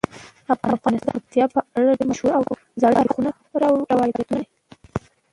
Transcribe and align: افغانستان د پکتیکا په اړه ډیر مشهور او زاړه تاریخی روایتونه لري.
افغانستان 0.55 0.93
د 0.97 1.01
پکتیکا 1.15 1.45
په 1.55 1.59
اړه 1.77 1.97
ډیر 1.97 2.07
مشهور 2.11 2.33
او 2.37 2.43
زاړه 2.81 2.95
تاریخی 2.97 3.21
روایتونه 3.91 4.27
لري. 4.31 4.45